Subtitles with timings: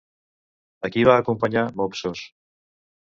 [0.87, 2.25] A qui va acompanyar Mopsos?